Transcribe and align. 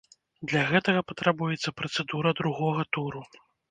Для 0.51 0.63
гэта 0.71 0.95
патрабуецца 1.13 1.77
працэдура 1.83 2.37
другога 2.43 2.91
туру. 2.97 3.27